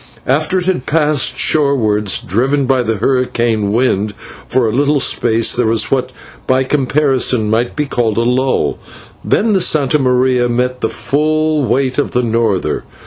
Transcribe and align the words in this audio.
After 0.25 0.57
it 0.57 0.65
had 0.65 0.87
passed 0.87 1.37
shorewards, 1.37 2.17
driven 2.17 2.65
by 2.65 2.81
the 2.81 2.95
hurricane 2.95 3.71
wind, 3.71 4.15
for 4.47 4.65
a 4.67 4.71
little 4.71 4.99
space 4.99 5.55
there 5.55 5.67
was 5.67 5.91
what 5.91 6.11
by 6.47 6.63
comparison 6.63 7.51
might 7.51 7.75
be 7.75 7.85
called 7.85 8.17
a 8.17 8.23
lull, 8.23 8.79
then 9.23 9.53
the 9.53 9.59
/Santa 9.59 9.99
Maria/ 9.99 10.49
met 10.49 10.81
the 10.81 10.89
full 10.89 11.65
weight 11.65 11.99
of 11.99 12.09
the 12.13 12.23
norther. 12.23 12.83